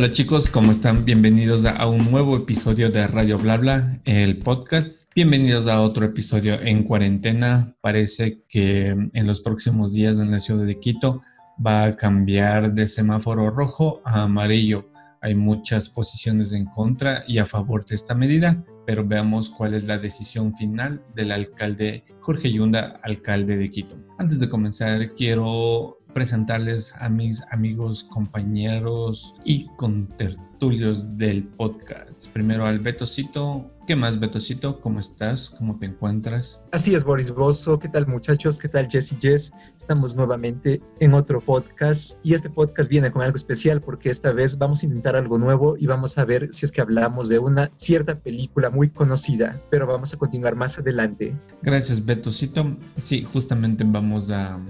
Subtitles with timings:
[0.00, 1.04] Hola chicos, ¿cómo están?
[1.04, 5.10] Bienvenidos a un nuevo episodio de Radio Blabla, el podcast.
[5.14, 7.76] Bienvenidos a otro episodio en cuarentena.
[7.82, 11.20] Parece que en los próximos días en la ciudad de Quito
[11.64, 14.88] va a cambiar de semáforo rojo a amarillo.
[15.20, 19.84] Hay muchas posiciones en contra y a favor de esta medida, pero veamos cuál es
[19.84, 23.98] la decisión final del alcalde Jorge Yunda, alcalde de Quito.
[24.18, 32.28] Antes de comenzar, quiero presentarles a mis amigos, compañeros y contertulios del podcast.
[32.32, 33.70] Primero al Betocito.
[33.86, 34.78] ¿Qué más, Betocito?
[34.78, 35.50] ¿Cómo estás?
[35.58, 36.64] ¿Cómo te encuentras?
[36.70, 37.78] Así es, Boris Bozo.
[37.78, 38.58] ¿Qué tal, muchachos?
[38.58, 39.52] ¿Qué tal, Jess y Jess?
[39.76, 44.56] Estamos nuevamente en otro podcast y este podcast viene con algo especial porque esta vez
[44.56, 47.70] vamos a intentar algo nuevo y vamos a ver si es que hablamos de una
[47.76, 51.34] cierta película muy conocida, pero vamos a continuar más adelante.
[51.62, 52.76] Gracias, Betocito.
[52.98, 54.60] Sí, justamente vamos a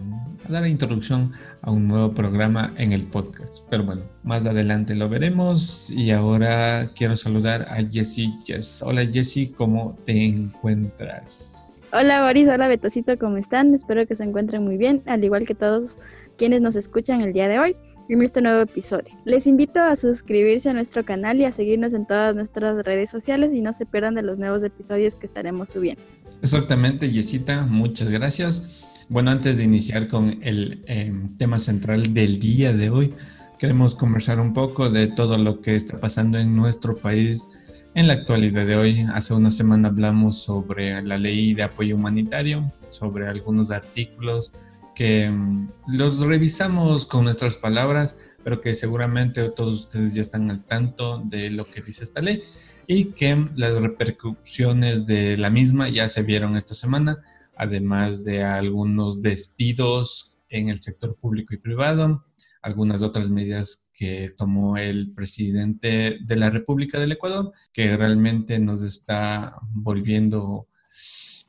[0.50, 1.32] dar introducción
[1.62, 3.62] a un nuevo programa en el podcast.
[3.70, 5.88] Pero bueno, más adelante lo veremos.
[5.90, 8.82] Y ahora quiero saludar a Jessie Jess.
[8.82, 11.87] Hola Jessie, ¿cómo te encuentras?
[11.92, 13.74] Hola Boris, hola Betocito, ¿cómo están?
[13.74, 15.98] Espero que se encuentren muy bien, al igual que todos
[16.38, 17.76] quienes nos escuchan el día de hoy
[18.09, 19.12] en este nuevo episodio.
[19.24, 23.52] Les invito a suscribirse a nuestro canal y a seguirnos en todas nuestras redes sociales
[23.52, 26.02] y no se pierdan de los nuevos episodios que estaremos subiendo.
[26.42, 28.90] Exactamente, Yesita, muchas gracias.
[29.11, 33.13] Bueno, antes de iniciar con el em, tema central del día de hoy,
[33.59, 37.49] queremos conversar un poco de todo lo que está pasando en nuestro país
[37.97, 39.01] en la actualidad de hoy.
[39.13, 44.53] Hace una semana hablamos sobre la ley de apoyo humanitario, sobre algunos artículos
[44.95, 50.63] que em, los revisamos con nuestras palabras, pero que seguramente todos ustedes ya están al
[50.63, 52.43] tanto de lo que dice esta ley
[52.87, 57.19] y que las repercusiones de la misma ya se vieron esta semana
[57.61, 62.25] además de algunos despidos en el sector público y privado,
[62.63, 68.81] algunas otras medidas que tomó el presidente de la República del Ecuador, que realmente nos
[68.81, 70.69] está volviendo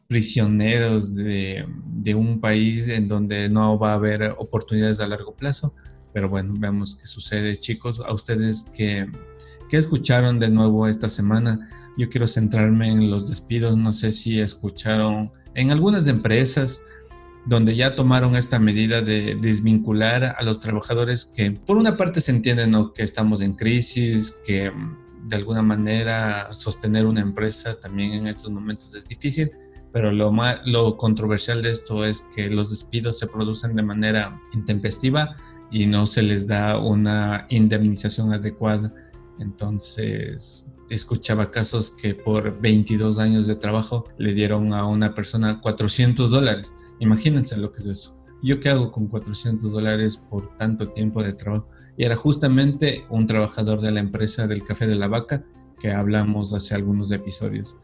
[0.08, 1.66] prisioneros de,
[2.14, 5.74] un país en donde no va a haber oportunidades a largo plazo.
[6.14, 8.02] Pero bueno, veamos qué sucede, chicos.
[8.02, 9.10] A ustedes que,
[9.70, 13.78] que escucharon de nuevo esta semana, yo quiero centrarme en los despidos.
[13.78, 16.82] No sé si escucharon en algunas empresas
[17.46, 22.32] donde ya tomaron esta medida de desvincular a los trabajadores que por una parte se
[22.32, 28.28] entienden que estamos en crisis, que mm, de alguna manera sostener una empresa también en
[28.28, 29.50] estos momentos es difícil,
[29.92, 34.40] pero lo, más, lo controversial de esto es que los despidos se producen de manera
[34.54, 35.36] intempestiva
[35.72, 38.94] y no se les da una indemnización adecuada.
[39.40, 46.30] Entonces, escuchaba casos que por 22 años de trabajo le dieron a una persona 400
[46.30, 46.74] dólares.
[47.00, 48.22] Imagínense lo que es eso.
[48.44, 51.68] ¿Yo qué hago con 400 dólares por tanto tiempo de trabajo?
[51.98, 55.46] Y era justamente un trabajador de la empresa del Café de la Vaca
[55.80, 57.78] que hablamos hace algunos episodios.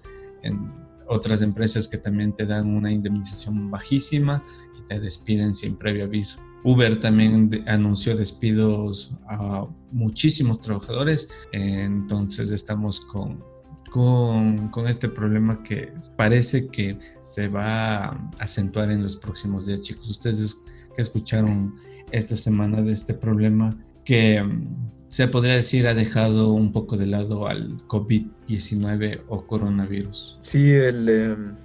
[0.43, 0.71] En
[1.07, 4.43] otras empresas que también te dan una indemnización bajísima
[4.77, 6.41] y te despiden sin previo aviso.
[6.67, 13.41] Uber también anunció despidos a muchísimos trabajadores, entonces estamos con,
[13.89, 20.09] con, este problema que parece que se va a acentuar en los próximos días, chicos.
[20.09, 20.57] Ustedes
[20.93, 21.73] que escucharon
[22.11, 27.05] esta semana de este problema que mm, se podría decir ha dejado un poco de
[27.05, 30.37] lado al COVID-19 o coronavirus.
[30.41, 31.55] Sí, el, em,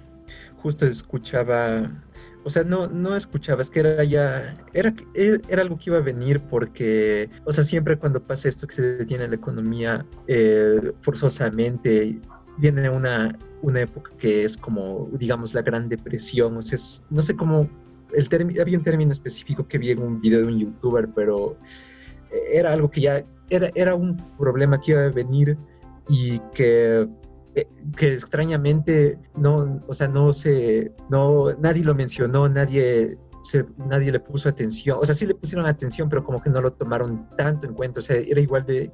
[0.61, 1.91] justo escuchaba
[2.43, 6.01] o sea, no, no escuchaba, es que era ya, era, era algo que iba a
[6.01, 12.19] venir porque, o sea, siempre cuando pasa esto que se detiene la economía eh, forzosamente,
[12.57, 16.77] viene una, una época que es como, digamos, la Gran Depresión, o sea,
[17.09, 17.69] no sé cómo,
[18.13, 18.27] el
[18.59, 21.57] había un término específico que vi en un video de un youtuber, pero
[22.51, 25.57] era algo que ya, era, era un problema que iba a venir
[26.09, 27.07] y que eh,
[27.95, 34.19] que extrañamente no, o sea, no se, no, nadie lo mencionó, nadie, se, nadie le
[34.19, 37.65] puso atención, o sea, sí le pusieron atención, pero como que no lo tomaron tanto
[37.65, 38.91] en cuenta, o sea, era igual de,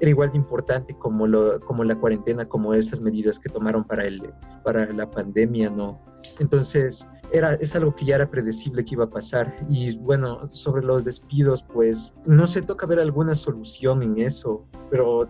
[0.00, 4.04] era igual de importante como, lo, como la cuarentena, como esas medidas que tomaron para,
[4.04, 4.32] el,
[4.64, 6.00] para la pandemia, ¿no?
[6.38, 9.54] Entonces, era, es algo que ya era predecible que iba a pasar.
[9.68, 15.28] Y bueno, sobre los despidos, pues no se toca ver alguna solución en eso, pero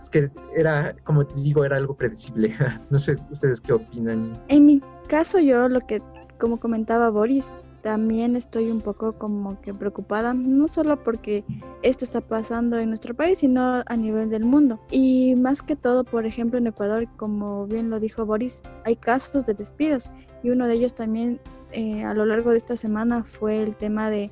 [0.00, 2.54] es que era, como te digo, era algo predecible.
[2.90, 4.40] No sé ustedes qué opinan.
[4.48, 6.02] En mi caso, yo lo que,
[6.38, 7.50] como comentaba Boris,
[7.82, 11.44] también estoy un poco como que preocupada, no solo porque
[11.82, 14.80] esto está pasando en nuestro país, sino a nivel del mundo.
[14.90, 19.46] Y más que todo, por ejemplo, en Ecuador, como bien lo dijo Boris, hay casos
[19.46, 20.10] de despidos
[20.42, 21.40] y uno de ellos también
[21.72, 24.30] eh, a lo largo de esta semana fue el tema de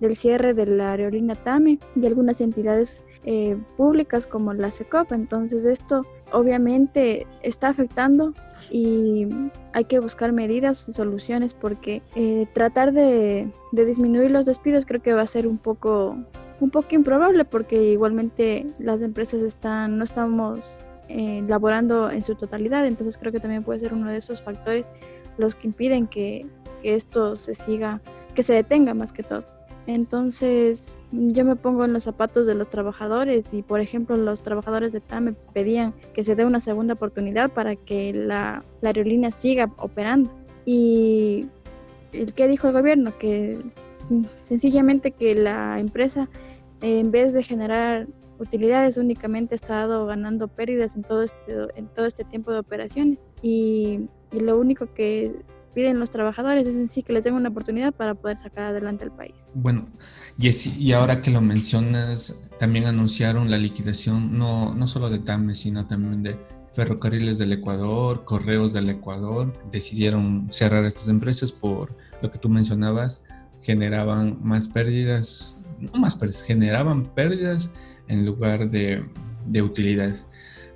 [0.00, 5.12] del cierre de la aerolínea TAME y algunas entidades eh, públicas como la SECOF.
[5.12, 8.34] Entonces esto obviamente está afectando
[8.70, 9.26] y
[9.72, 15.12] hay que buscar medidas y soluciones porque eh, tratar de, disminuir los despidos creo que
[15.12, 16.16] va a ser un poco
[16.60, 22.86] un poco improbable porque igualmente las empresas están no estamos eh, laborando en su totalidad
[22.86, 24.90] entonces creo que también puede ser uno de esos factores
[25.38, 26.46] los que impiden que,
[26.82, 28.00] que esto se siga
[28.34, 29.42] que se detenga más que todo
[29.86, 34.92] entonces yo me pongo en los zapatos de los trabajadores y por ejemplo los trabajadores
[34.92, 39.72] de TAM me pedían que se dé una segunda oportunidad para que la, aerolínea siga
[39.78, 40.30] operando.
[40.64, 41.46] Y
[42.12, 46.28] el que dijo el gobierno que sencillamente que la empresa
[46.82, 48.06] en vez de generar
[48.38, 53.26] utilidades únicamente ha estado ganando pérdidas en todo este, en todo este tiempo de operaciones
[53.42, 55.34] y lo único que
[55.74, 59.04] piden los trabajadores es en sí que les den una oportunidad para poder sacar adelante
[59.04, 59.50] el país.
[59.54, 59.88] Bueno,
[60.38, 65.54] Jessy, y ahora que lo mencionas, también anunciaron la liquidación no, no solo de TAME,
[65.54, 66.38] sino también de
[66.72, 73.22] Ferrocarriles del Ecuador, Correos del Ecuador, decidieron cerrar estas empresas por lo que tú mencionabas,
[73.60, 77.70] generaban más pérdidas, no más pérdidas, generaban pérdidas
[78.08, 79.04] en lugar de,
[79.46, 80.26] de utilidades.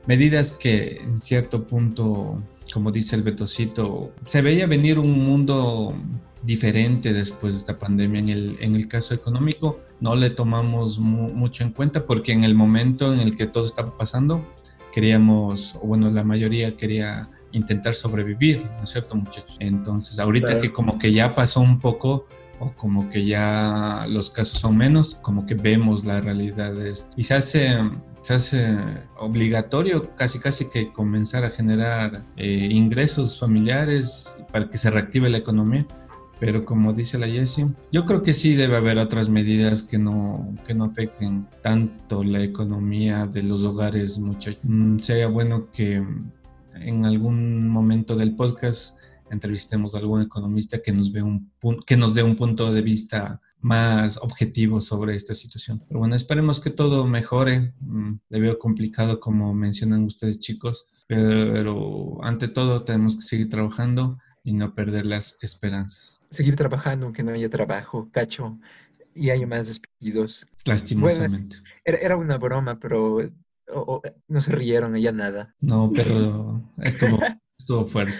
[0.07, 2.43] Medidas que en cierto punto
[2.75, 5.95] como dice el Betocito, se veía venir un mundo
[6.43, 8.19] diferente después de esta pandemia.
[8.19, 12.57] En el, en el caso económico no le tomamos mucho en cuenta porque en el
[12.57, 14.45] momento en el que todo estaba pasando,
[14.93, 19.57] queríamos, o bueno, la mayoría quería intentar sobrevivir, ¿no es cierto, muchachos?
[19.61, 22.27] Entonces, ahorita que como que ya pasó un poco,
[22.59, 27.07] o como que ya los casos son menos, como que vemos la realidad de esto.
[27.17, 27.79] Y se hace,
[28.25, 28.79] se hace
[29.19, 35.37] obligatorio casi casi que comenzar a generar eh, ingresos familiares para que se reactive la
[35.37, 35.87] economía.
[36.41, 40.55] Pero como dice la Jessie, yo creo que sí debe haber otras medidas que no,
[40.67, 44.61] que no afecten tanto la economía de los hogares, muchachos.
[44.63, 46.03] Mm, sería bueno que
[46.81, 48.97] en algún momento del podcast
[49.31, 51.51] entrevistemos a algún economista que nos, ve un,
[51.87, 55.83] que nos dé un punto de vista más objetivo sobre esta situación.
[55.89, 57.75] Pero bueno, esperemos que todo mejore.
[57.81, 64.19] Mm, le veo complicado como mencionan ustedes chicos, pero ante todo tenemos que seguir trabajando
[64.43, 66.27] y no perder las esperanzas.
[66.31, 68.59] Seguir trabajando aunque no haya trabajo, cacho,
[69.15, 70.47] y haya más despidos.
[70.65, 71.57] Lastimosamente.
[71.85, 73.19] era, una broma, pero
[74.29, 75.55] no se rieron, ya nada.
[75.61, 77.19] No, pero estuvo,
[77.59, 78.15] estuvo fuerte.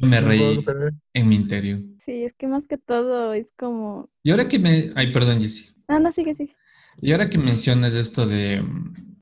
[0.00, 0.64] Me reí
[1.12, 1.80] en mi interior.
[1.98, 4.10] Sí, es que más que todo es como...
[4.22, 4.92] Y ahora que me...
[4.94, 5.70] Ay, perdón, Jessy.
[5.88, 6.54] No, no, sigue, sigue.
[7.00, 8.62] Y ahora que mencionas esto de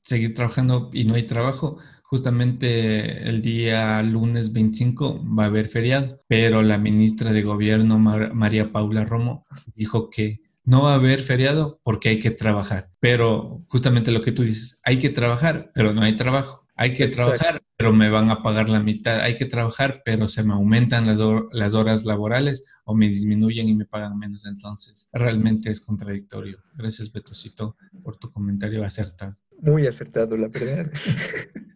[0.03, 6.21] seguir trabajando y no hay trabajo, justamente el día lunes 25 va a haber feriado,
[6.27, 9.45] pero la ministra de Gobierno, María Paula Romo,
[9.75, 12.89] dijo que no va a haber feriado porque hay que trabajar.
[12.99, 16.62] Pero justamente lo que tú dices, hay que trabajar, pero no hay trabajo.
[16.83, 19.21] Hay que trabajar, pero me van a pagar la mitad.
[19.21, 21.19] Hay que trabajar, pero se me aumentan las,
[21.53, 24.45] las horas laborales o me disminuyen y me pagan menos.
[24.45, 26.59] Entonces, realmente es contradictorio.
[26.75, 29.33] Gracias, Betosito, por tu comentario acertado.
[29.61, 30.91] Muy acertado, la verdad.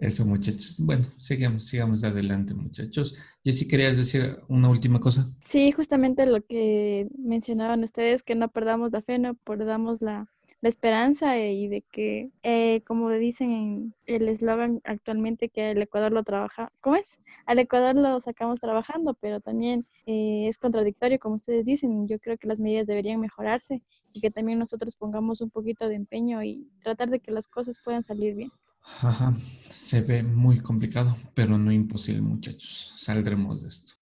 [0.00, 0.80] Eso, muchachos.
[0.80, 3.18] Bueno, sigamos, sigamos adelante, muchachos.
[3.44, 5.30] Jessy, ¿querías decir una última cosa?
[5.40, 10.30] Sí, justamente lo que mencionaban ustedes, que no perdamos la fe, no perdamos la,
[10.60, 16.12] la esperanza y de que, eh, como dicen en el eslogan actualmente, que el Ecuador
[16.12, 17.18] lo trabaja, ¿cómo es?
[17.46, 22.06] Al Ecuador lo sacamos trabajando, pero también eh, es contradictorio, como ustedes dicen.
[22.06, 25.94] Yo creo que las medidas deberían mejorarse y que también nosotros pongamos un poquito de
[25.94, 28.50] empeño y tratar de que las cosas puedan salir bien.
[28.82, 29.32] Ajá,
[29.70, 32.94] se ve muy complicado, pero no imposible, muchachos.
[32.96, 33.99] Saldremos de esto.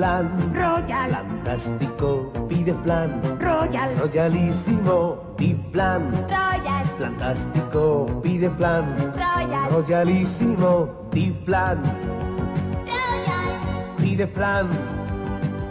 [0.00, 3.20] Royal, fantástico, pide plan.
[3.38, 5.36] Royal, Royalísimo,
[5.72, 6.10] Plan.
[6.26, 9.12] Royal, fantástico, pide plan.
[9.12, 10.88] Royal, Royalísimo,
[11.44, 11.82] Plan.
[12.86, 14.68] Royal, pide plan.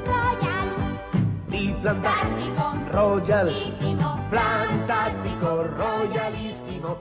[0.05, 0.69] Royal,
[1.81, 3.49] fantástico, Royal,
[4.29, 6.97] fantástico, Royalísimo.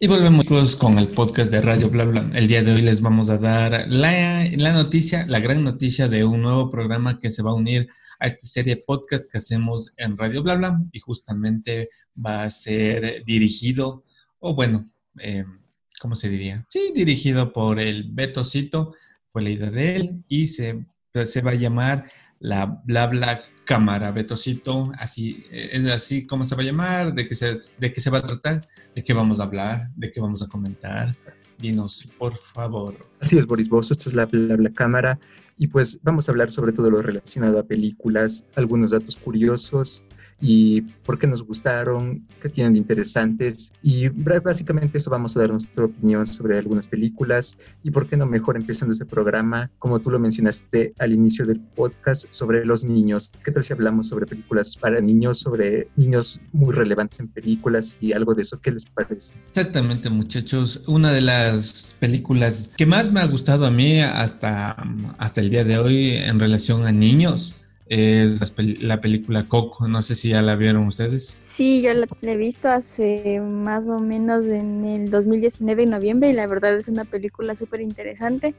[0.00, 2.30] Y volvemos con el podcast de Radio Bla Bla.
[2.32, 6.24] El día de hoy les vamos a dar la, la, noticia, la gran noticia de
[6.24, 7.88] un nuevo programa que se va a unir
[8.20, 12.50] a esta serie de podcast que hacemos en Radio Bla Bla y justamente va a
[12.50, 14.04] ser dirigido,
[14.38, 14.84] o bueno,
[15.18, 15.44] eh,
[16.00, 16.64] ¿cómo se diría?
[16.68, 18.94] Sí, dirigido por el Betocito,
[19.32, 20.86] fue la idea de él y se,
[21.24, 22.04] se va a llamar
[22.38, 27.34] la Bla Bla cámara, Betocito, así, es así como se va a llamar, de qué
[27.34, 30.42] se, de qué se va a tratar, de qué vamos a hablar, de qué vamos
[30.42, 31.14] a comentar.
[31.58, 32.96] Dinos, por favor.
[33.20, 35.20] Así es, Boris Vos, esta es la, la, cámara.
[35.58, 40.02] y pues vamos a hablar sobre todo lo relacionado a películas, algunos datos curiosos
[40.40, 43.72] y por qué nos gustaron, qué tienen de interesantes.
[43.82, 48.26] Y básicamente eso vamos a dar nuestra opinión sobre algunas películas y por qué no
[48.26, 53.32] mejor empezando este programa, como tú lo mencionaste al inicio del podcast, sobre los niños.
[53.44, 58.12] ¿Qué tal si hablamos sobre películas para niños, sobre niños muy relevantes en películas y
[58.12, 58.60] algo de eso?
[58.60, 59.34] ¿Qué les parece?
[59.48, 60.82] Exactamente, muchachos.
[60.86, 64.76] Una de las películas que más me ha gustado a mí hasta,
[65.18, 67.54] hasta el día de hoy en relación a niños
[67.88, 69.88] es la película Coco.
[69.88, 71.38] No sé si ya la vieron ustedes.
[71.40, 76.32] Sí, yo la, he visto hace más o menos en el 2019, en noviembre, y
[76.32, 78.54] la verdad es una película súper interesante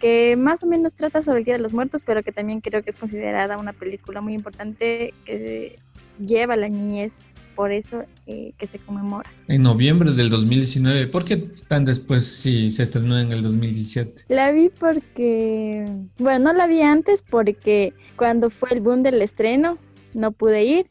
[0.00, 2.82] que más o menos trata sobre el Día de los Muertos, pero que también creo
[2.82, 5.78] que es considerada una película muy importante que
[6.18, 9.30] lleva la niñez por eso eh, que se conmemora.
[9.48, 11.36] En noviembre del 2019, ¿por qué
[11.68, 14.24] tan después si se estrenó en el 2017?
[14.28, 15.84] La vi porque,
[16.18, 19.78] bueno, no la vi antes porque cuando fue el boom del estreno
[20.14, 20.86] no pude ir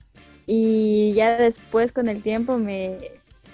[0.46, 2.98] y ya después con el tiempo me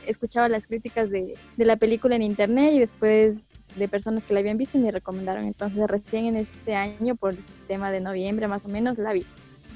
[0.08, 3.38] escuchaba las críticas de, de la película en internet y después
[3.75, 5.46] de personas que la habían visto y me recomendaron.
[5.46, 9.25] Entonces recién en este año, por el tema de noviembre más o menos, la vi.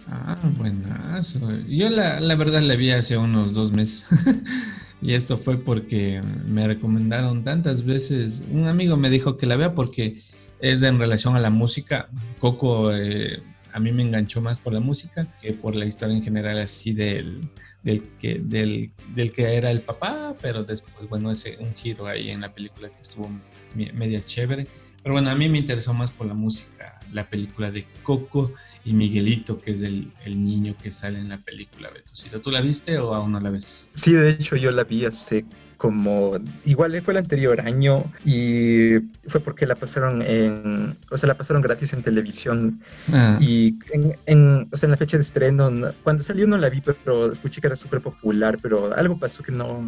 [0.08, 1.40] Ah, buenazo.
[1.68, 4.06] Yo la, la verdad la vi hace unos dos meses.
[5.02, 8.44] y esto fue porque me recomendaron tantas veces.
[8.52, 10.20] Un amigo me dijo que la vea porque
[10.60, 12.10] es en relación a la música.
[12.40, 13.42] Coco eh,
[13.74, 16.94] a mí me enganchó más por la música que por la historia en general así
[16.94, 17.42] del,
[17.82, 22.30] del, que, del, del que era el papá, pero después, bueno, ese un giro ahí
[22.30, 23.30] en la película que estuvo
[23.76, 24.68] media chévere.
[25.04, 28.54] Pero bueno, a mí me interesó más por la música, la película de Coco
[28.86, 32.40] y Miguelito, que es el, el niño que sale en la película, Betosito.
[32.40, 33.92] ¿Tú la viste o aún no la ves?
[33.94, 35.46] Sí, de hecho yo la vi hace
[35.84, 36.32] como,
[36.64, 41.62] igual fue el anterior año y fue porque la pasaron en, o sea, la pasaron
[41.62, 42.80] gratis en televisión
[43.12, 43.38] ah.
[43.42, 45.70] y en, en, o sea, en la fecha de estreno,
[46.04, 49.52] cuando salió no la vi, pero escuché que era súper popular, pero algo pasó que
[49.52, 49.86] no,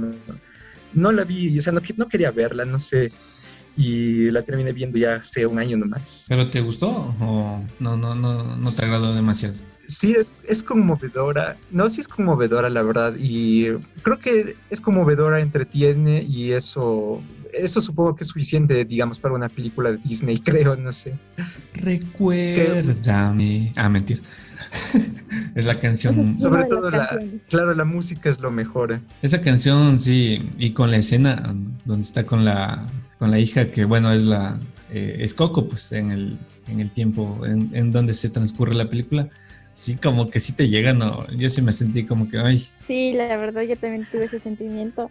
[0.94, 3.14] no, la vi, o sea, no, no quería verla, no sé
[3.78, 6.26] y la terminé viendo ya hace un año nomás.
[6.30, 9.56] ¿Pero te gustó o no, no, no, no te agradó demasiado?
[9.88, 11.58] Sí, es, es conmovedora.
[11.72, 13.14] No, sí es conmovedora, la verdad.
[13.18, 13.68] Y
[14.02, 17.22] creo que es conmovedora, entretiene y eso,
[17.54, 21.14] eso supongo que es suficiente, digamos, para una película de Disney, creo, no sé.
[21.74, 23.74] Recuérdame.
[23.76, 24.22] Ah, mentir.
[25.56, 26.40] es la canción.
[26.40, 29.00] Sobre todo, la, claro, la música es lo mejor.
[29.22, 31.54] Esa canción, sí, y con la escena
[31.86, 32.88] donde está con la
[33.20, 34.60] con la hija que, bueno, es la
[34.92, 39.30] eh, es Coco, pues en el, en el tiempo en, donde se transcurre la película,
[39.74, 41.28] sí como que sí te llega, ¿no?
[41.32, 42.68] Yo sí me sentí como que, ay.
[42.78, 45.10] Sí, la verdad yo también tuve ese sentimiento.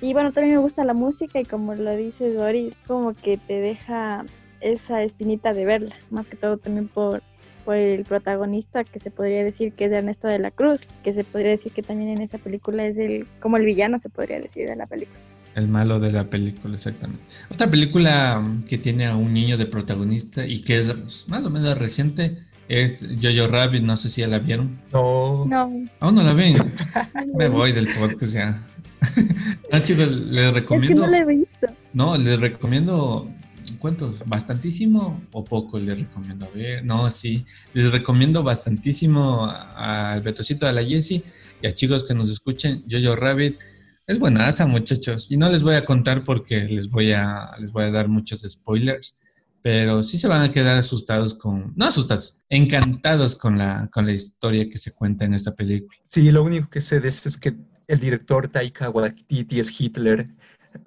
[0.00, 3.54] Y bueno, también me gusta la música y como lo dices, Doris, como que te
[3.54, 4.24] deja
[4.60, 7.22] esa espinita de verla, más que todo también por,
[7.64, 11.24] por el protagonista que se podría decir que es Ernesto de la Cruz, que se
[11.24, 14.68] podría decir que también en esa película es el como el villano se podría decir
[14.68, 15.18] de la película.
[15.54, 17.22] El malo de la película, exactamente.
[17.50, 21.78] Otra película que tiene a un niño de protagonista y que es más o menos
[21.78, 24.80] reciente es Jojo Rabbit, no sé si ya la vieron.
[24.92, 25.44] No.
[25.46, 25.84] No.
[26.00, 26.56] Aún no la ven.
[27.36, 28.60] Me voy del podcast ya.
[29.72, 30.94] no, chicos, les recomiendo.
[30.94, 31.66] Es que no la he visto.
[31.92, 33.30] No, les recomiendo.
[33.78, 34.16] ¿Cuántos?
[34.26, 36.46] ¿Bastantísimo o poco les recomiendo?
[36.46, 37.44] A ver, no, sí.
[37.72, 41.22] Les recomiendo bastantísimo al Betocito, a la Jessie
[41.62, 42.84] y a chicos que nos escuchen.
[42.90, 43.58] Jojo Rabbit
[44.06, 45.30] es buenaza, muchachos.
[45.30, 48.40] Y no les voy a contar porque les voy a, les voy a dar muchos
[48.40, 49.20] spoilers.
[49.62, 54.12] Pero sí se van a quedar asustados con, no asustados, encantados con la, con la
[54.12, 55.98] historia que se cuenta en esta película.
[56.06, 57.56] Sí, lo único que sé de esto es que
[57.86, 60.28] el director Taika Waititi es Hitler.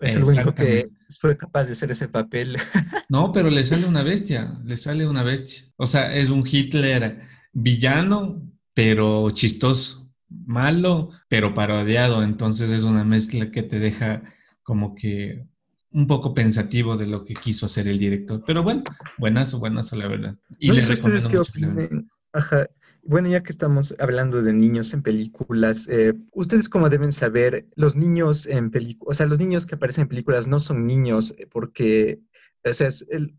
[0.02, 2.58] Es el único que fue capaz de hacer ese papel.
[3.10, 5.64] No, pero le sale una bestia, le sale una bestia.
[5.78, 7.22] O sea, es un Hitler
[7.54, 8.42] villano,
[8.74, 12.24] pero chistoso malo, pero parodiado.
[12.24, 14.24] Entonces es una mezcla que te deja
[14.64, 15.46] como que
[15.92, 18.44] un poco pensativo de lo que quiso hacer el director.
[18.46, 18.84] Pero bueno,
[19.18, 20.36] buenazo, buenazo, la verdad.
[20.60, 22.10] Y les recomiendo qué opinen?
[22.34, 22.68] Ajá.
[23.04, 27.96] Bueno, ya que estamos hablando de niños en películas, eh, ustedes como deben saber, los
[27.96, 31.48] niños en películas, o sea, los niños que aparecen en películas no son niños eh,
[31.50, 32.20] porque
[32.64, 32.90] o sea,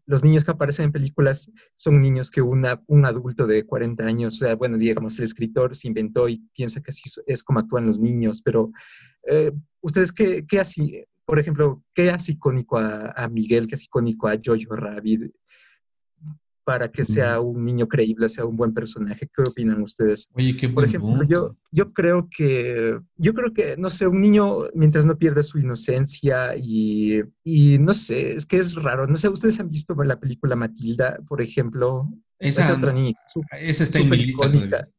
[0.07, 2.65] los niños que aparecen en películas son niños que un
[3.05, 6.91] adulto de 40 años, o sea, bueno, digamos, el escritor se inventó y piensa que
[6.91, 8.71] así es como actúan los niños, pero
[9.27, 13.85] eh, ¿ustedes qué, qué así, por ejemplo, qué hace icónico a, a, Miguel, qué hace
[13.85, 15.33] icónico a Jojo Rabbit?
[16.69, 19.27] Para que sea un niño creíble, sea un buen personaje.
[19.35, 20.29] ¿Qué opinan ustedes?
[20.35, 24.65] Oye, qué Por ejemplo, yo, yo creo que, yo creo que, no sé, un niño
[24.75, 29.07] mientras no pierda su inocencia y, y no sé, es que es raro.
[29.07, 32.07] No sé, ¿ustedes han visto la película Matilda, por ejemplo?
[32.39, 33.15] Es Esa, otra niña.
[33.25, 34.91] su- esa está en mi lista todavía.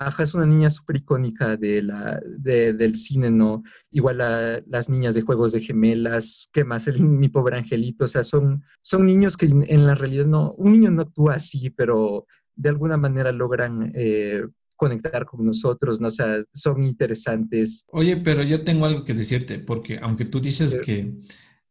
[0.00, 3.64] Ajá, es una niña súper icónica de la, de- del cine, ¿no?
[3.90, 6.86] Igual a las niñas de Juegos de Gemelas, ¿qué más?
[6.86, 10.72] El, mi pobre angelito, o sea, son, son niños que en, la realidad no, un
[10.72, 14.44] niño no actúa así, pero de alguna manera logran eh,
[14.76, 16.06] conectar con nosotros, ¿no?
[16.06, 17.84] O sea, son interesantes.
[17.88, 20.78] Oye, pero yo tengo algo que decirte, porque aunque tú dices Sí.
[20.84, 21.12] que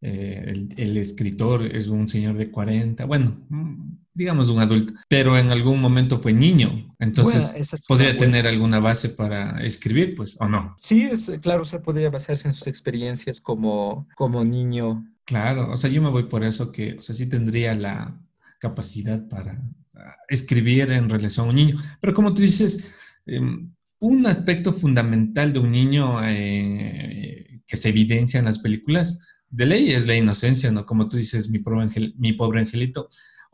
[0.01, 5.37] eh, el, el escritor es un señor de 40, bueno, mm, digamos un adulto, pero
[5.37, 10.15] en algún momento fue niño, entonces Bueno, es podría buena- tener alguna base para escribir,
[10.15, 10.75] pues, o no.
[10.81, 15.05] Sí, es, claro, o sea, podría basarse en sus experiencias como, como niño.
[15.25, 18.19] Claro, o sea, yo me voy por eso que, o sea, sí tendría la
[18.59, 19.61] capacidad para
[19.95, 21.75] ah, escribir en relación a un niño.
[22.01, 22.83] Pero como tú dices,
[23.25, 29.19] em, un aspecto fundamental de un niño eh, que se evidencia en las películas
[29.49, 30.85] de ley es la inocencia, ¿no?
[30.85, 33.07] Como tú dices, mi pobre, angel- mi pobre angelito.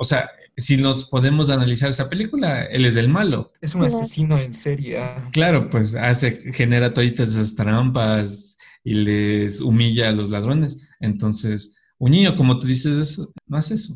[0.04, 3.52] O sea, si nos podemos analizar esa película, él es el malo.
[3.62, 5.00] Es un asesino en serie.
[5.00, 5.24] ah.
[5.32, 10.78] Claro, pues hace, genera todas esas trampas y les humilla a los ladrones.
[11.00, 13.94] Entonces, un niño, como tú dices, eso, no hace eso.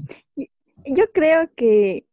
[0.85, 2.05] Yo creo que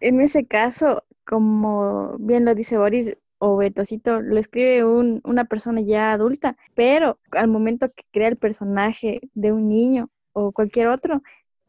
[0.00, 5.80] en ese caso, como bien lo dice Boris o Betosito, lo escribe un- una persona
[5.80, 11.22] ya adulta, pero al momento que crea el personaje de un niño o cualquier otro,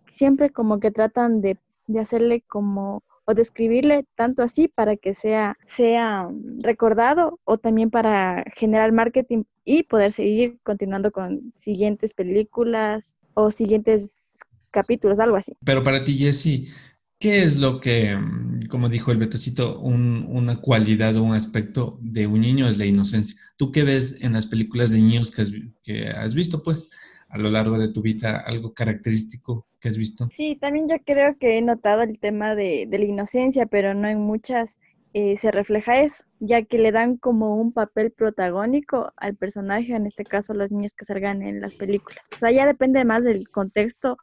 [0.08, 1.58] siempre como que tratan de,
[1.90, 7.90] de hacerle como o describirle tanto así para que sea, sea mm, recordado o también
[7.92, 14.40] para generar marketing y poder seguir continuando con siguientes películas o siguientes
[14.72, 15.54] capítulos, algo así.
[15.64, 16.72] Pero para ti, Jesse,
[17.20, 21.98] ¿qué es lo que, mm, como dijo el Betocito, un- una cualidad o un aspecto
[22.02, 23.40] de un niño es la inocencia?
[23.58, 25.52] ¿Tú qué ves en las películas de niños que has,
[25.84, 26.88] que has visto, pues,
[27.30, 30.28] a lo largo de tu vida, algo característico que has visto?
[30.32, 34.08] Sí, también yo creo que he notado el tema de, de la inocencia, pero no
[34.08, 34.80] en muchas
[35.14, 40.06] eh, se refleja eso, ya que le dan como un papel protagónico al personaje, en
[40.06, 42.30] este caso los niños que salgan en las películas.
[42.34, 44.18] O sea, ya depende más del contexto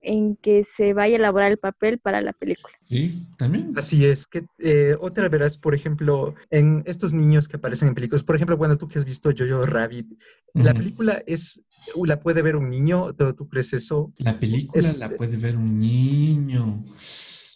[0.00, 2.74] en que se vaya a elaborar el papel para la película.
[2.84, 3.72] Sí, también.
[3.76, 8.22] Así es, que eh, otra verás, por ejemplo, en estos niños que aparecen en películas,
[8.22, 10.06] por ejemplo, bueno, tú que has visto Jojo Rabbit,
[10.52, 11.64] la película es,
[12.04, 14.12] la puede ver un niño, ¿tú, tú crees eso?
[14.18, 16.84] La película es- la puede ver un niño.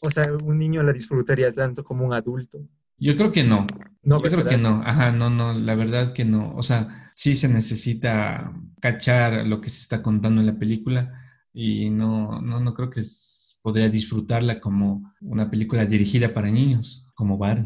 [0.00, 2.58] O sea, un niño la disfrutaría tanto como un adulto.
[2.98, 3.66] Yo creo que no.
[4.02, 4.82] No, Yo creo que no.
[4.84, 6.54] Ajá, no, no, la verdad que no.
[6.56, 11.12] O sea, sí se necesita cachar lo que se está contando en la película
[11.52, 13.02] y no, no, no creo que
[13.62, 17.56] podría disfrutarla como una película dirigida para niños, como ah,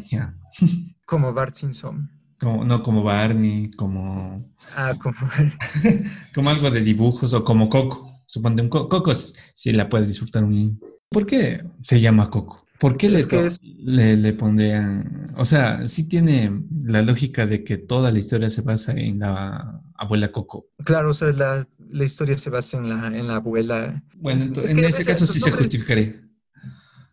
[1.06, 2.10] Como Bart Simpson.
[2.42, 5.16] Como, no como Barney, como, Ah, como...
[6.34, 8.10] como algo de dibujos o como Coco.
[8.26, 10.78] Suponte un Co- Coco s- sí la puede disfrutar un niño.
[11.10, 12.66] ¿Por qué se llama Coco?
[12.78, 15.26] ¿Por qué le, que es- le, le pondrían?
[15.36, 16.50] O sea, sí tiene
[16.84, 20.66] la lógica de que toda la historia se basa en la abuela Coco.
[20.84, 24.02] Claro, o sea, la, la historia se basa en la, en la abuela.
[24.16, 26.22] Bueno, Es en que ese caso sí se justificaría.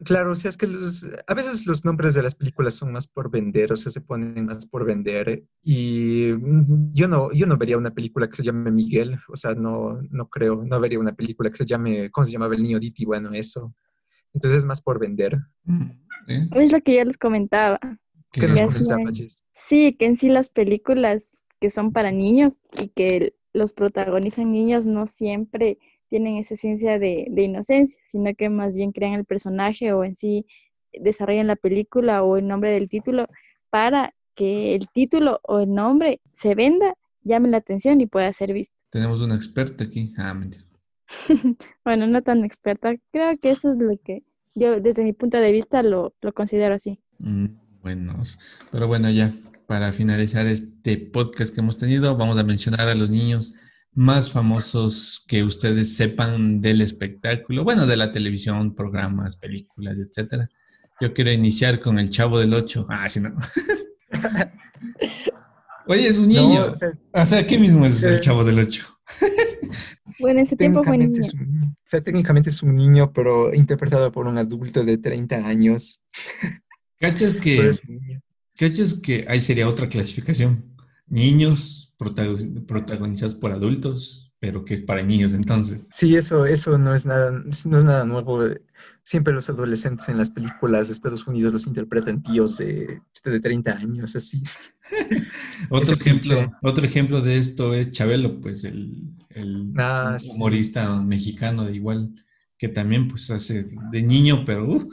[0.06, 3.06] Claro, o sea, es que los- a veces los nombres de las películas son más
[3.06, 5.44] por vender, o sea, se ponen más por vender.
[5.62, 9.56] Y mm, yo no, yo no vería una película que se llame Miguel, o sea,
[9.56, 12.80] no, no creo, no vería una película que se llame, ¿cómo se llamaba el niño
[12.80, 13.04] Diti?
[13.06, 13.76] Bueno, eso.
[14.34, 15.38] Entonces es más por vender.
[16.28, 16.48] ¿eh?
[16.52, 17.80] Es lo que yo les comentaba.
[18.32, 19.16] Que- ¿Qué nos Ya comentaba, sí.
[19.24, 19.44] Jess?
[19.52, 24.86] Sí, que en sí las películas que son para niños y que los protagonizan niños
[24.86, 25.78] no siempre
[26.10, 30.16] tienen esa esencia de, de inocencia, sino que más bien crean el personaje o en
[30.16, 30.46] sí
[30.94, 33.28] desarrollan la película o el nombre del título
[33.70, 38.54] para que el título o el nombre se venda, llame la atención y pueda ser
[38.54, 38.76] visto.
[38.90, 40.14] Tenemos una experta aquí.
[40.18, 40.66] Ah, mentira.
[41.84, 44.24] Bueno, no tan experta, creo que eso es lo que
[44.56, 47.00] yo desde mi punto de vista lo, lo considero así.
[47.20, 47.46] Mm,
[47.82, 48.22] Bueno,
[48.72, 49.34] pero bueno, ya
[49.68, 53.56] para finalizar este podcast que hemos tenido, vamos a mencionar a los niños
[53.94, 60.50] más famosos que ustedes sepan del espectáculo, bueno, de la televisión, programas, películas, etcétera.
[61.02, 62.86] Yo quiero iniciar con el Chavo del Ocho.
[62.90, 63.34] Ah, sí, no.
[65.88, 66.68] Oye, es un niño.
[66.68, 68.24] No, o sea, o sea, ¿qué mismo es el Sí.
[68.24, 68.86] Chavo del Ocho?
[70.20, 71.20] Bueno, en ese tiempo fue niño.
[71.20, 71.64] es un.
[71.64, 76.02] O sea, técnicamente es un niño, pero interpretado por un adulto de 30 años.
[77.00, 77.72] ¿Cachas que,
[78.58, 80.76] cachas que ahí sería otra clasificación?
[81.08, 85.82] Niños protagonizados por adultos, pero que es para niños entonces.
[85.92, 88.44] Sí, eso, eso no es nada, no es nada nuevo.
[89.04, 93.72] Siempre los adolescentes en las películas de Estados Unidos los interpretan tíos de, de 30
[93.74, 94.44] años, así.
[95.70, 96.56] Otro Ese ejemplo, cliché.
[96.62, 100.30] otro ejemplo de esto es Chabelo, pues el, el Ah, sí.
[100.36, 102.14] humorista mexicano de igual
[102.60, 104.90] que también pues hace de niño, pero uh,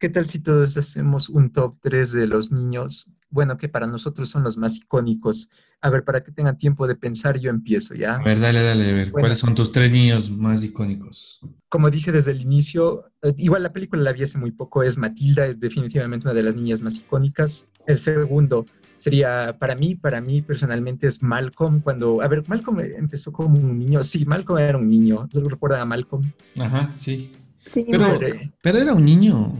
[0.00, 3.10] ¿Qué tal si todos hacemos un top 3 de los niños?
[3.30, 5.48] Bueno, que para nosotros son los más icónicos.
[5.80, 8.16] A ver, para que tengan tiempo de pensar, yo empiezo, ¿ya?
[8.16, 9.22] a ver, dale, dale, a ver, Bueno.
[9.22, 11.40] ¿cuáles son tus tres niños más icónicos?
[11.68, 14.98] Como dije desde el inicio, eh, igual la película la vi hace muy poco, es
[14.98, 17.64] Matilda, es definitivamente una de las niñas más icónicas.
[17.86, 18.66] El segundo
[18.98, 23.78] sería, para mí, para mí personalmente es Malcolm, cuando, a ver, Malcolm empezó como un
[23.78, 26.30] niño, sí, Malcolm era un niño, ¿tú recuerdas a Malcolm?
[26.58, 27.32] Ajá, sí.
[27.64, 28.50] Sí, Pero- Madre.
[28.62, 29.54] Pero era un niño,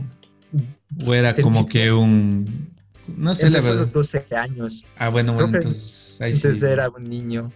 [1.07, 2.69] o era como que un,
[3.17, 3.79] no sé la empezó a verdad.
[3.85, 6.37] los 12 años, Ah, bueno, bueno, creo entonces ahí sí.
[6.47, 7.51] entonces era un niño.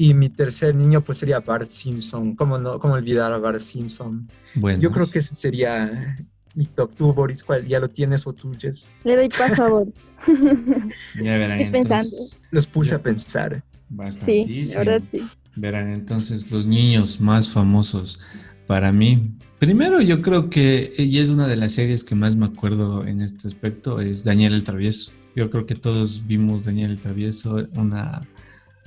[0.00, 4.28] Y mi tercer niño pues sería Bart Simpson, ¿cómo, no, cómo olvidar a Bart Simpson?
[4.54, 6.16] Bueno, Yo creo que ese sería
[6.58, 6.94] mi top.
[6.96, 7.66] ¿Tú, Boris, cuál?
[7.68, 8.88] ¿Ya lo tienes o tú, Jess?
[9.04, 9.94] le doy paso a Boris.
[11.22, 12.08] ya verán estoy pensando.
[12.08, 12.40] entonces.
[12.50, 12.96] Los puse Ya.
[12.96, 13.64] a pensar.
[14.10, 15.22] Sí, la verdad sí.
[15.56, 18.18] Verán entonces los niños más famosos
[18.66, 19.30] para mí.
[19.60, 23.22] Primero yo creo que ella es una de las series que más me acuerdo en
[23.22, 25.10] este aspecto, es Daniel el Travieso.
[25.36, 28.20] Yo creo que todos vimos Daniel el Travieso, una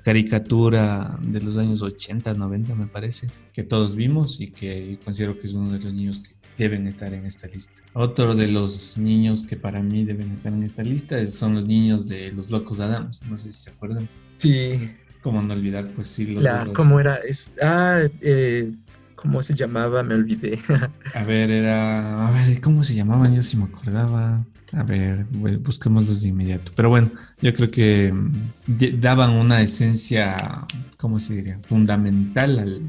[0.04, 5.48] caricatura de los años 80, 90 me parece, que todos vimos y que considero que
[5.48, 6.32] es uno de los niños que
[6.63, 7.82] deben estar en esta lista.
[7.93, 12.08] Otro de los niños que para mí deben estar en esta lista son los niños
[12.08, 14.08] de los Locos Adams, no sé si se acuerdan.
[14.36, 16.65] Sí, Cómo no olvidar, pues sí, los la.
[16.76, 17.15] ¿cómo era?
[17.17, 18.71] Es, ah, eh,
[19.15, 20.02] ¿cómo se llamaba?
[20.04, 20.60] Me olvidé.
[21.13, 22.28] A ver, era.
[22.28, 23.36] A ver, ¿cómo se llamaban?
[23.36, 24.47] Yo sí me acordaba.
[24.74, 26.71] A ver, bu- busquémoslos de inmediato.
[26.76, 28.54] Pero bueno, yo creo que mm,
[29.00, 30.65] daban una esencia,
[30.97, 31.60] ¿cómo se diría?
[31.65, 32.88] Fundamental al-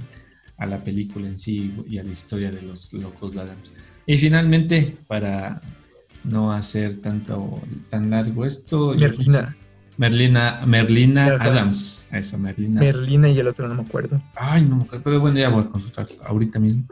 [0.62, 3.72] a la película en sí y a la historia de los locos Adams.
[4.06, 5.60] Y finalmente, para
[6.24, 9.56] no hacer tanto tan largo esto, Merlina.
[9.98, 11.26] Merlina, Merlina.
[11.40, 12.06] Adams.
[12.12, 12.80] Esa, Merlina.
[12.80, 14.22] Merlina y el otro no me acuerdo.
[14.36, 16.84] Ay, no me acuerdo, pero bueno, ya voy a consultar ahorita mismo.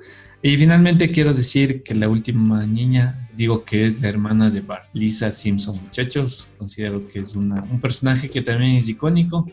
[0.42, 4.86] Y finalmente quiero decir que la última niña, digo que es la hermana de Bart,
[4.94, 5.80] Lisa Simpson.
[5.80, 9.46] Muchachos, considero que es una, un personaje que también es icónico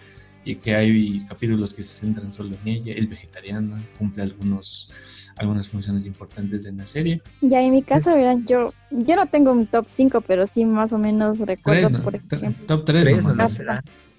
[0.47, 2.93] y que hay capítulos que se centran solo en ella.
[2.95, 4.89] Es vegetariana, cumple algunos,
[5.35, 7.21] algunas funciones importantes en la serie.
[7.41, 10.93] Ya en mi caso, verán, yo, yo no tengo un top 5, pero sí más
[10.93, 12.03] o menos recuerdo, Tres, ¿no?
[12.03, 12.65] por ejemplo.
[12.65, 13.59] Top 3 Tres, nomás.
[13.59, 13.73] ¿no?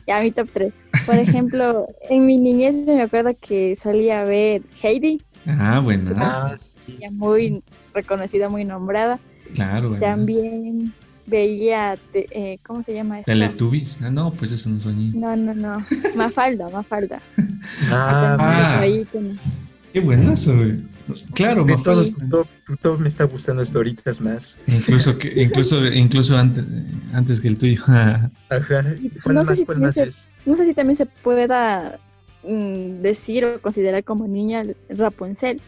[0.07, 0.75] Ya, mi top 3.
[1.07, 6.99] Por ejemplo, en mi niñez me acuerdo que solía ver Heidi, Ah, bueno, Ah, sí.
[7.01, 7.63] ya muy
[7.95, 9.19] reconocida, muy nombrada.
[9.55, 9.89] claro.
[9.89, 10.05] bueno.
[10.05, 10.93] También
[11.29, 13.31] veía, te- eh, ¿cómo se llama esto?
[13.33, 13.99] Teletubbies.
[14.03, 15.15] Ah, no, pues eso no niños.
[15.15, 15.85] No, no, no.
[16.17, 17.21] Mafalda, Mafalda.
[17.91, 18.81] Ah, Ah.
[18.81, 19.07] ahí
[19.93, 20.77] Qué buenazo, güey.
[21.35, 22.03] Claro, de Mafalda.
[22.03, 24.59] todos, tu top, tu top me está gustando hasta ahorita es más.
[24.67, 26.65] Incluso, que, incluso, incluso antes,
[27.13, 27.83] antes que el tuyo.
[27.87, 28.31] Ajá.
[29.01, 30.29] Y ¿Cuál no sé si cuál también más se- es?
[30.47, 31.99] No sé si también se pueda
[32.49, 35.61] mm, decir o considerar como niña Rapunzel.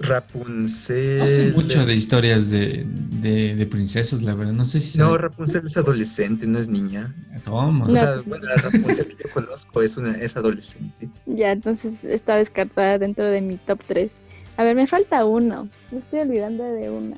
[0.00, 1.18] Rapunzel.
[1.20, 2.84] No sé mucho de historias de,
[3.20, 4.52] de, de princesas, la verdad.
[4.52, 4.98] No sé si.
[4.98, 7.14] No, sabe- Rapunzel es adolescente, no es niña.
[7.44, 7.84] Toma.
[7.84, 11.08] O No, sea, pues- bueno, la Rapunzel que yo conozco es, una, es adolescente.
[11.26, 14.22] Ya, entonces está descartada dentro de mi top 3.
[14.56, 15.68] A ver, me falta uno.
[15.90, 17.16] Me estoy olvidando de una.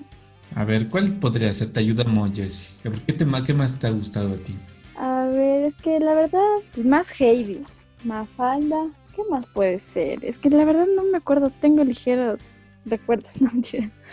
[0.54, 1.68] A ver, ¿cuál podría ser?
[1.70, 2.90] Te ayudamos, Jessica.
[2.90, 4.56] ¿Por qué, te, ma- qué más te ha gustado a ti?
[4.96, 6.40] A ver, es que la verdad,
[6.82, 7.60] más Heidi.
[8.04, 8.88] Mafalda.
[9.14, 10.24] ¿Qué más puede ser?
[10.24, 11.50] Es que la verdad no me acuerdo.
[11.60, 12.50] Tengo ligeros
[12.84, 13.50] recuerdos, no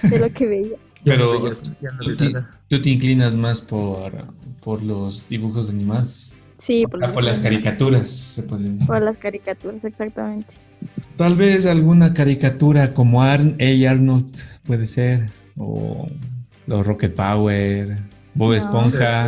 [0.10, 0.78] de lo que veía.
[1.04, 1.64] Pero- no tú ves
[2.18, 2.50] sí- nada.
[2.70, 4.12] ¿Tú te inclinas más por,
[4.64, 6.32] por los dibujos animados?
[6.58, 8.88] Sí, O sea, por las caricaturas, se puede decir.
[8.88, 10.56] Por las caricaturas, exactamente.
[11.18, 13.90] Tal vez alguna caricatura como Arn, A.
[13.92, 14.34] Arnold
[14.66, 15.30] puede ser.
[15.58, 16.08] O
[16.68, 17.98] los Rocket Power,
[18.36, 18.54] Bob No.
[18.56, 19.28] Esponja.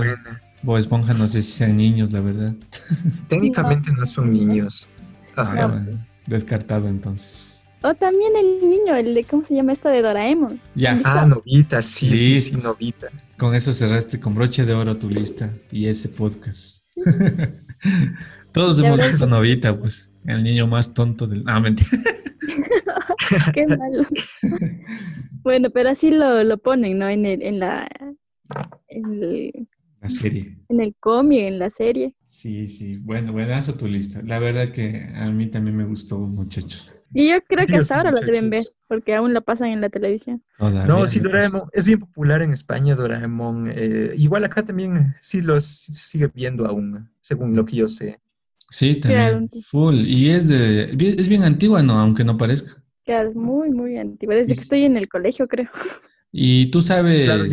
[0.66, 2.54] Bob Esponja no sé si sean niños, la verdad.
[3.30, 4.88] Técnicamente no son niños.
[5.36, 5.64] Ajá.
[5.64, 7.64] Ah, bueno, descartado entonces.
[7.84, 9.90] O también el niño, el de, ¿cómo se llama esto?
[9.90, 10.60] De Doraemon.
[10.74, 12.70] Ya, Ah, Novita, sí, sí, sí, Listo.
[12.70, 13.08] Novita.
[13.38, 16.84] con eso cerraste con broche de oro tu lista y ese podcast.
[16.84, 17.02] Sí.
[18.54, 19.28] Todos hemos visto.
[19.28, 20.10] Novita, pues.
[20.26, 21.44] El niño más tonto del.
[21.46, 21.90] Ah, mentira.
[23.54, 24.04] Qué malo.
[25.44, 27.08] bueno, pero así lo, lo ponen, ¿no?
[27.10, 27.88] En el, en la
[28.88, 29.68] en el,
[30.02, 30.55] La serie.
[30.70, 32.16] En el cómic, en la serie.
[32.26, 32.98] Sí, sí.
[32.98, 34.22] Bueno, buenazo tu lista.
[34.24, 36.92] La verdad que a mí también me gustó, muchachos.
[37.14, 38.76] Y yo creo Sí, que hasta ahora lo deben ver, muchachos.
[38.88, 40.44] porque aún lo pasan en la televisión.
[40.58, 41.64] Todavía No, sí, Doraemon.
[41.72, 43.72] Es bien popular en España, Doraemon.
[43.74, 48.20] eh, igual acá también sí los sigue viendo aún, según lo que yo sé.
[48.72, 49.36] Sí, Claro.
[49.36, 49.64] también.
[49.64, 49.96] Full.
[50.06, 50.88] Y es de.
[50.96, 51.94] bien- Es bien antigua, ¿no?
[52.00, 52.82] Aunque no parezca.
[53.06, 54.36] Claro, es muy, muy antigua.
[54.36, 55.70] Desde Y- que estoy en el colegio, creo.
[56.38, 57.46] Y tú sabes, Claro,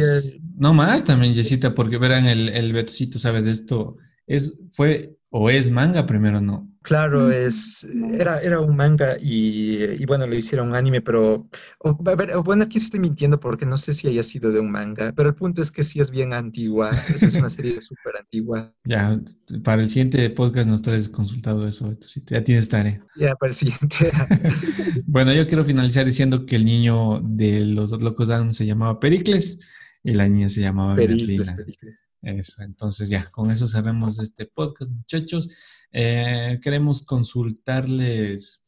[0.56, 3.96] no más también, Yesita, porque verán, el, el Betocito sabe de esto.
[4.26, 6.68] Es, fue o es manga, primero no.
[6.82, 11.98] Claro, Mm, es, era, era un manga y, y bueno, lo hicieron anime, pero o-
[12.10, 15.12] a ver, bueno, aquí estoy mintiendo porque no sé si haya sido de un manga,
[15.12, 18.72] pero el punto es que sí es bien antigua, es una serie súper antigua.
[18.84, 19.20] Ya,
[19.62, 23.00] para el siguiente podcast nos traes consultado eso, ya tienes tarea.
[23.16, 23.96] Ya para el siguiente.
[25.06, 28.98] Bueno, yo quiero finalizar diciendo que el niño de los dos locos Adams se llamaba
[28.98, 29.58] Pericles
[30.02, 31.50] y la niña se llamaba Pericles.
[31.50, 31.94] Pericles.
[32.22, 35.48] Eso, entonces ya, con eso cerramos este podcast, muchachos.
[35.92, 38.60] Eh, queremos consultarles,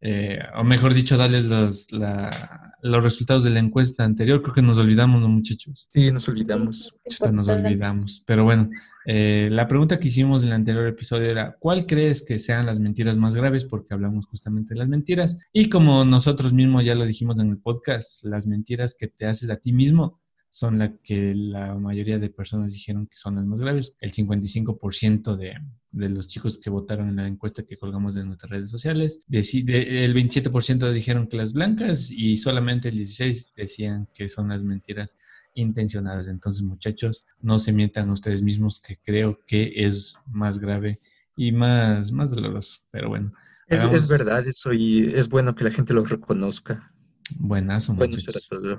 [0.00, 4.40] eh, o mejor dicho, darles los, la- los resultados de la encuesta anterior.
[4.40, 5.88] Creo que nos olvidamos, ¿no, muchachos?
[5.92, 6.94] Sí, nos olvidamos.
[7.08, 8.22] Chuta, nos olvidamos.
[8.24, 8.70] Pero bueno,
[9.04, 12.78] eh, la pregunta que hicimos en el anterior episodio era, ¿cuál crees que sean las
[12.78, 13.64] mentiras más graves?
[13.64, 15.36] Porque hablamos justamente de las mentiras.
[15.52, 19.50] Y como nosotros mismos ya lo dijimos en el podcast, las mentiras que te haces
[19.50, 23.60] a ti mismo son las que la mayoría de personas dijeron que son las más
[23.60, 23.96] graves.
[24.00, 25.54] El 55% de,
[25.90, 29.64] de los chicos que votaron en la encuesta que colgamos en nuestras redes sociales, deci-
[29.64, 34.62] de- el 27% dijeron que las blancas y solamente el 16% decían que son las
[34.62, 35.16] mentiras
[35.54, 36.28] intencionadas.
[36.28, 41.00] Entonces, muchachos, no se mientan ustedes mismos, que creo que es más grave
[41.36, 42.80] y más, más doloroso.
[42.90, 43.32] Pero bueno,
[43.66, 46.92] Es, es verdad eso y es bueno que la gente lo reconozca.
[47.36, 48.46] Buenazo, muchachos.
[48.48, 48.78] todo.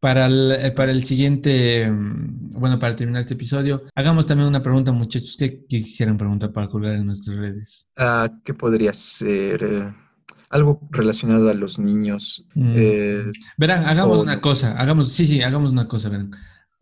[0.00, 4.62] Para el, eh, para el siguiente, mm, bueno, para terminar este episodio, hagamos también una
[4.62, 5.36] pregunta, muchachos.
[5.38, 7.88] ¿Qué, qué quisieran preguntar para colgar en nuestras redes?
[7.96, 9.62] Ah, ¿qué podría ser?
[9.64, 9.94] Eh,
[10.50, 12.44] algo relacionado a los niños.
[12.54, 13.24] Mm, Eh,
[13.56, 16.30] Verán, hagamos o una cosa, hagamos, sí, sí, hagamos una cosa, verán.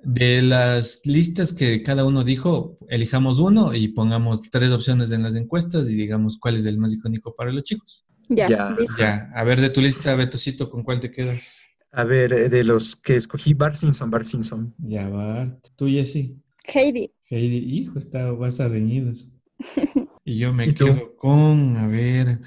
[0.05, 5.35] De las listas que cada uno dijo, elijamos uno y pongamos tres opciones en las
[5.35, 8.06] encuestas y digamos cuál es el más icónico para los chicos.
[8.29, 9.31] Ya, Ya.
[9.35, 11.63] a ver de tu lista, Betocito, ¿con cuál te quedas?
[11.93, 14.75] a ver, eh, de los que escogí, Bart Simpson, Bart Simpson.
[14.79, 15.67] Ya, Bart.
[15.77, 16.37] Tú, Jessy.
[16.75, 17.11] Heidi.
[17.31, 19.29] Heidi, hijo, está, va a reñidos.
[20.25, 20.87] Y yo me ¿Y tú?
[20.87, 22.41] quedo con, a ver,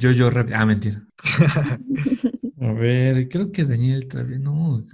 [0.00, 0.54] Jojo Rabbit.
[0.54, 1.02] Ah, mentira.
[2.60, 4.42] A ver, creo que Daniel Travieso.
[4.42, 4.86] No.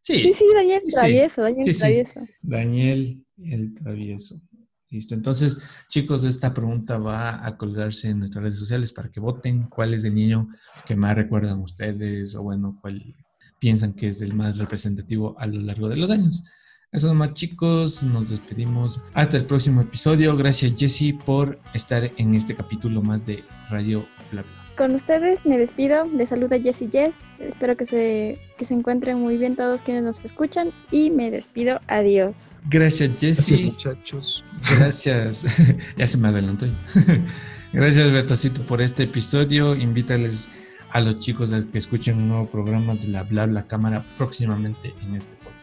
[0.00, 1.78] Sí, sí, sí, Daniel Sí, Travieso, Daniel sí, sí.
[1.80, 2.20] Travieso.
[2.40, 4.40] Daniel el Travieso.
[4.92, 5.14] Listo.
[5.14, 9.94] Entonces, chicos, esta pregunta va a colgarse en nuestras redes sociales para que voten cuál
[9.94, 10.48] es el niño
[10.86, 13.02] que más recuerdan ustedes o bueno, cuál
[13.58, 16.44] piensan que es el más representativo a lo largo de los años.
[16.92, 18.02] Eso nomás, chicos.
[18.02, 19.00] Nos despedimos.
[19.14, 20.36] Hasta el próximo episodio.
[20.36, 24.44] Gracias, Jesse, por estar en este capítulo más de Radio Bla.
[24.82, 29.36] Con ustedes me despido, les saluda Jessy Jess, espero que se, que se encuentren muy
[29.36, 32.54] bien todos quienes nos escuchan y me despido, adiós.
[32.68, 33.62] Gracias, Jesse.
[33.62, 34.44] muchachos.
[34.76, 35.44] Gracias.
[35.96, 36.66] ya se me adelantó.
[37.72, 39.76] Gracias, Betocito, por este episodio.
[39.76, 40.50] Invítales
[40.90, 44.92] a los chicos a que escuchen un nuevo programa de la Bla Bla Cámara próximamente
[45.04, 45.61] en este podcast.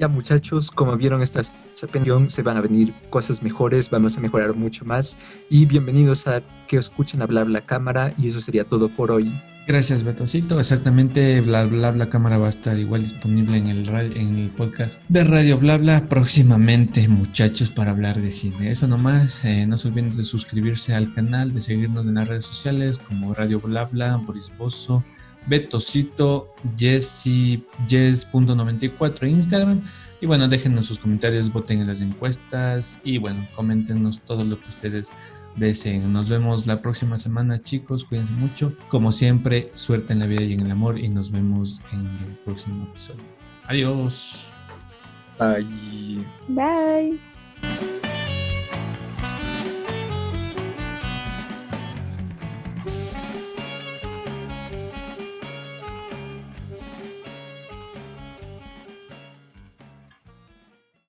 [0.00, 1.42] Ya muchachos, como vieron esta
[1.74, 5.18] separación, se van a venir cosas mejores, vamos a mejorar mucho más
[5.50, 9.30] y bienvenidos a que escuchen hablar la cámara y eso sería todo por hoy.
[9.66, 10.58] Gracias, Betocito.
[10.58, 15.02] Exactamente, Bla Bla Bla Cámara va a estar igual disponible en el, en el podcast
[15.10, 18.70] de Radio Bla Bla próximamente, muchachos, para hablar de cine.
[18.70, 19.44] Eso nomás.
[19.44, 23.34] eh, no se olviden de suscribirse al canal, de seguirnos en las redes sociales como
[23.34, 25.04] Radio Bla Bla, Boris Bozo,
[25.46, 29.82] Betocito, Jessy, Jess.94 en Instagram.
[30.20, 34.68] Y bueno, déjenos sus comentarios, voten en las encuestas y bueno, coméntenos todo lo que
[34.68, 35.14] ustedes
[35.56, 36.12] deseen.
[36.12, 38.04] Nos vemos la próxima semana, chicos.
[38.04, 38.74] Cuídense mucho.
[38.88, 40.98] Como siempre, suerte en la vida y en el amor.
[40.98, 43.22] Y nos vemos en el próximo episodio.
[43.66, 44.48] Adiós.
[45.38, 46.24] Bye.
[46.48, 47.99] Bye.